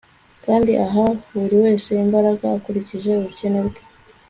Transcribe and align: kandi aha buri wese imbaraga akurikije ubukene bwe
kandi 0.45 0.71
aha 0.85 1.03
buri 1.39 1.55
wese 1.63 1.89
imbaraga 2.05 2.45
akurikije 2.57 3.09
ubukene 3.15 3.59
bwe 3.67 3.79